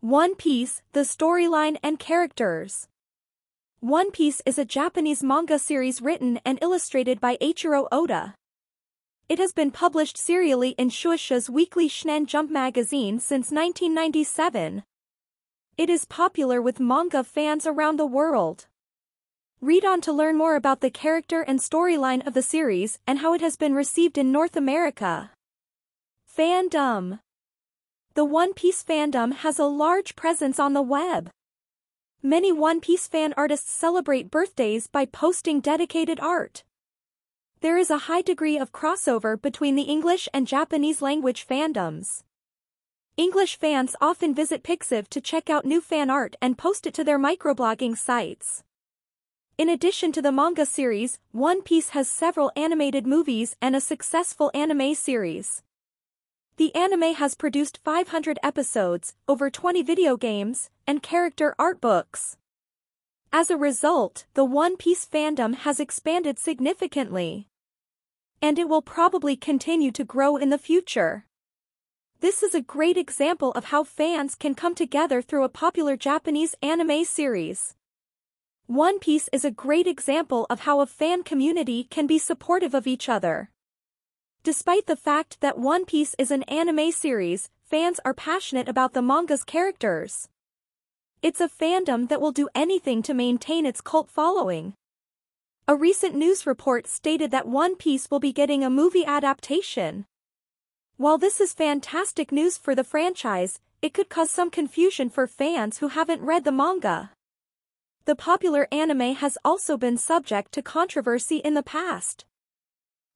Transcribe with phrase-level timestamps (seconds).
[0.00, 2.88] One Piece, the storyline and characters.
[3.80, 8.34] One Piece is a Japanese manga series written and illustrated by Eiichiro Oda.
[9.28, 14.84] It has been published serially in Shueisha's weekly Shonen Jump magazine since 1997.
[15.76, 18.68] It is popular with manga fans around the world.
[19.60, 23.34] Read on to learn more about the character and storyline of the series and how
[23.34, 25.32] it has been received in North America.
[26.26, 27.20] Fandom
[28.20, 31.30] the One Piece fandom has a large presence on the web.
[32.22, 36.62] Many One Piece fan artists celebrate birthdays by posting dedicated art.
[37.62, 42.22] There is a high degree of crossover between the English and Japanese language fandoms.
[43.16, 47.04] English fans often visit Pixiv to check out new fan art and post it to
[47.04, 48.62] their microblogging sites.
[49.56, 54.50] In addition to the manga series, One Piece has several animated movies and a successful
[54.52, 55.62] anime series.
[56.60, 62.36] The anime has produced 500 episodes, over 20 video games, and character art books.
[63.32, 67.48] As a result, the One Piece fandom has expanded significantly.
[68.42, 71.24] And it will probably continue to grow in the future.
[72.20, 76.54] This is a great example of how fans can come together through a popular Japanese
[76.60, 77.74] anime series.
[78.66, 82.86] One Piece is a great example of how a fan community can be supportive of
[82.86, 83.48] each other.
[84.42, 89.02] Despite the fact that One Piece is an anime series, fans are passionate about the
[89.02, 90.28] manga's characters.
[91.22, 94.72] It's a fandom that will do anything to maintain its cult following.
[95.68, 100.06] A recent news report stated that One Piece will be getting a movie adaptation.
[100.96, 105.78] While this is fantastic news for the franchise, it could cause some confusion for fans
[105.78, 107.10] who haven't read the manga.
[108.06, 112.24] The popular anime has also been subject to controversy in the past.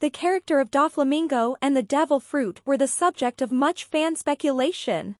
[0.00, 5.16] The character of Doflamingo and the Devil Fruit were the subject of much fan speculation.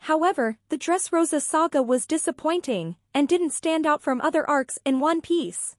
[0.00, 5.22] However, the Dressrosa saga was disappointing, and didn't stand out from other arcs in One
[5.22, 5.74] Piece.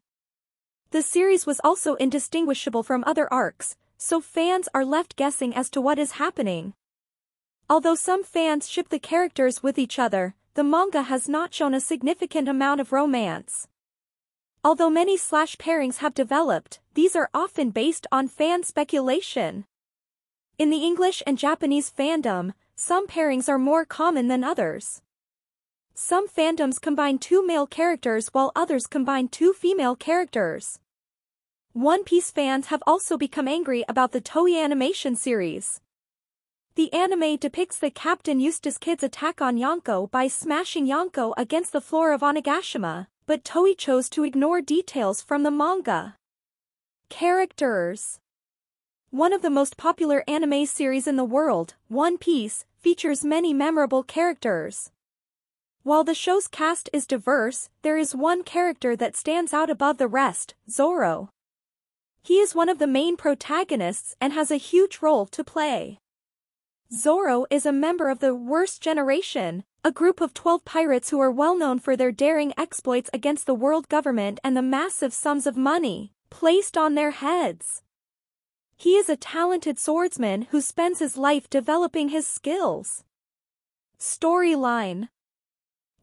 [0.90, 5.80] The series was also indistinguishable from other arcs, so fans are left guessing as to
[5.80, 6.74] what is happening.
[7.70, 11.80] Although some fans ship the characters with each other, the manga has not shown a
[11.80, 13.68] significant amount of romance.
[14.62, 19.64] Although many slash pairings have developed, these are often based on fan speculation.
[20.58, 25.02] In the English and Japanese fandom, some pairings are more common than others.
[25.94, 30.80] Some fandoms combine two male characters while others combine two female characters.
[31.72, 35.80] One Piece fans have also become angry about the Toei animation series.
[36.76, 41.82] The anime depicts the Captain Eustass Kid's attack on Yonko by smashing Yonko against the
[41.82, 46.16] floor of Onigashima but Toei chose to ignore details from the manga.
[47.10, 48.20] Characters
[49.12, 54.02] One of the most popular anime series in the world, One Piece, features many memorable
[54.02, 54.90] characters.
[55.84, 60.08] While the show's cast is diverse, there is one character that stands out above the
[60.08, 61.30] rest, Zoro.
[62.24, 66.00] He is one of the main protagonists and has a huge role to play.
[66.92, 71.32] Zoro is a member of the worst generation, a group of 12 pirates who are
[71.32, 75.56] well known for their daring exploits against the world government and the massive sums of
[75.56, 77.82] money placed on their heads.
[78.76, 83.04] He is a talented swordsman who spends his life developing his skills.
[83.98, 85.08] Storyline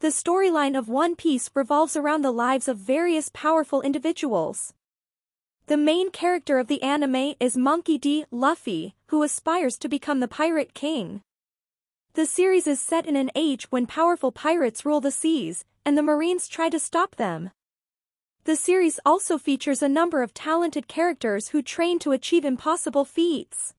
[0.01, 4.73] The storyline of One Piece revolves around the lives of various powerful individuals.
[5.67, 8.25] The main character of the anime is Monkey D.
[8.31, 11.23] Luffy, who aspires to become the Pirate King.
[12.17, 16.03] The series is set in an age when powerful pirates rule the seas, and the
[16.03, 17.51] Marines try to stop them.
[18.45, 23.75] The series also features a number of talented characters who train to achieve impossible feats.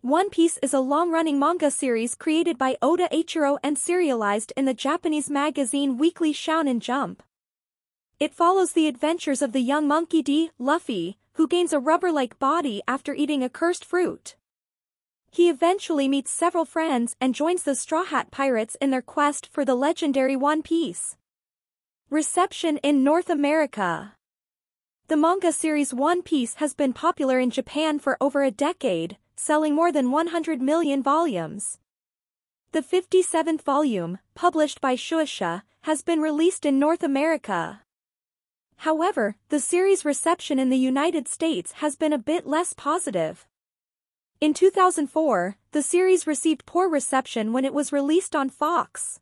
[0.00, 4.72] One Piece is a long-running manga series created by Oda Eiichiro and serialized in the
[4.72, 7.20] Japanese magazine Weekly Shonen Jump.
[8.20, 12.80] It follows the adventures of the young monkey D, Luffy, who gains a rubber-like body
[12.86, 14.36] after eating a cursed fruit.
[15.32, 19.64] He eventually meets several friends and joins the Straw Hat Pirates in their quest for
[19.64, 21.16] the legendary One Piece.
[22.10, 24.14] Reception in North America
[25.06, 29.72] The manga series One Piece has been popular in Japan for over a decade, selling
[29.72, 31.78] more than 100 million volumes.
[32.72, 37.82] The 57th volume, published by Shueisha, has been released in North America.
[38.78, 43.46] However, the series' reception in the United States has been a bit less positive.
[44.40, 49.20] In 2004, the series received poor reception when it was released on Fox.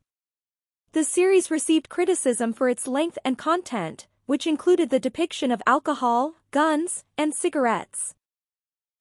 [0.93, 6.35] The series received criticism for its length and content, which included the depiction of alcohol,
[6.51, 8.15] guns, and cigarettes.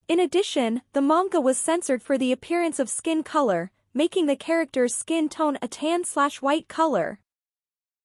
[0.09, 4.97] In addition, the manga was censored for the appearance of skin color, making the character's
[4.97, 7.21] skin tone a tan slash white color.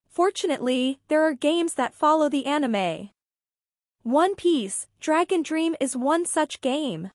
[0.07, 3.09] Fortunately, there are games that follow the anime.
[4.03, 7.09] One Piece, Dragon Dream is one such game.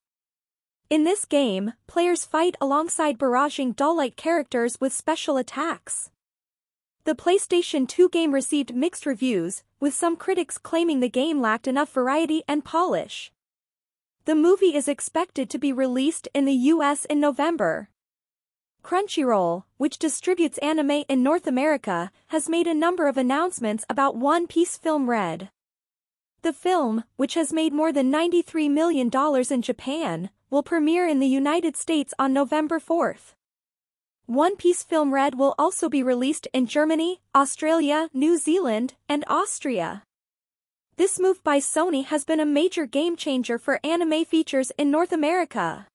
[0.90, 6.08] In this game, players fight alongside barraging doll-like characters with special attacks.
[7.04, 11.92] The PlayStation 2 game received mixed reviews, with some critics claiming the game lacked enough
[11.92, 13.30] variety and polish.
[14.24, 17.90] The movie is expected to be released in the US in November.
[18.82, 24.46] Crunchyroll, which distributes anime in North America, has made a number of announcements about One
[24.46, 25.50] Piece Film Red.
[26.40, 29.10] The film, which has made more than $93 million
[29.50, 33.34] in Japan, will premiere in the United States on November 4th.
[34.26, 40.02] One Piece Film Red will also be released in Germany, Australia, New Zealand, and Austria.
[40.96, 45.12] This move by Sony has been a major game changer for anime features in North
[45.12, 45.86] America.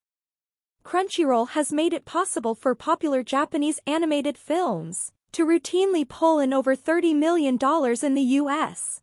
[0.84, 6.76] Crunchyroll has made it possible for popular Japanese animated films to routinely pull in over
[6.76, 7.58] $30 million
[8.02, 9.03] in the US.